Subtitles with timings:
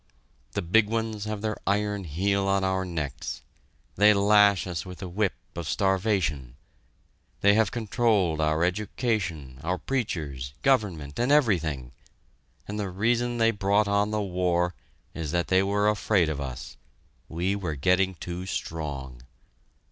[0.53, 3.43] The big ones have their iron heel on our necks.
[3.97, 6.55] They lash us with the whip of starvation.
[7.41, 11.91] They have controlled our education, our preachers, government, and everything,
[12.67, 14.73] and the reason they brought on the war
[15.13, 16.77] is that they were afraid of us
[17.29, 19.21] we were getting too strong.